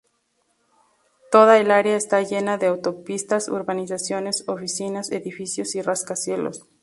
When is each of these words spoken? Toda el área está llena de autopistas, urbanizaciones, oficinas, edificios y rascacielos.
Toda 1.31 1.59
el 1.59 1.69
área 1.69 1.95
está 1.95 2.23
llena 2.23 2.57
de 2.57 2.65
autopistas, 2.65 3.47
urbanizaciones, 3.49 4.45
oficinas, 4.47 5.11
edificios 5.11 5.75
y 5.75 5.83
rascacielos. 5.83 6.65